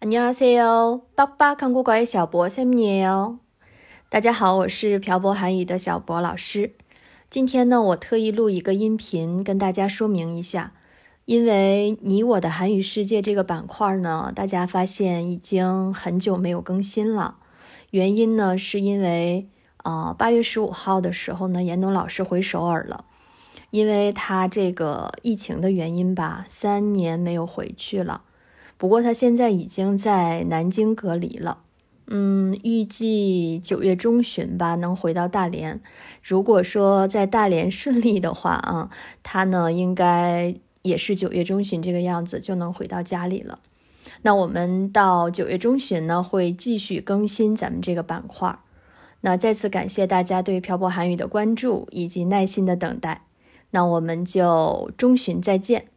[0.00, 3.38] 안녕하세요，爸爸看国乖小博三年哦。
[4.08, 6.72] 大家好，我是漂泊韩语的小博老师。
[7.30, 10.72] 今天呢，我特意录一个音频，跟大家说明一下。
[11.24, 17.36] 因为你我的韩语世界这个板块呢，大家发现已经很久没有更新了。
[17.90, 19.48] 原因呢，是因为
[19.84, 23.04] 呃，八月十五号的时候呢，严冬老师回首尔了，
[23.70, 28.22] 因为他这个疫情的原因吧，三年没有回去了。
[28.77, 31.59] 不过他现在已经在南京隔离了，
[32.07, 35.81] 嗯，预计九月中旬吧能回到大连。
[36.23, 38.89] 如果说在大连顺利的话啊，
[39.23, 43.59] 他呢应该也是九月中旬这个样子就能回到家里了。
[44.21, 48.57] 那我们到九月中旬呢会继续更新咱们这个板块。
[49.21, 53.23] 那再次感谢大家对漂泊韩语的关注以及耐心的等待。
[53.71, 55.87] 那我们就中旬再见。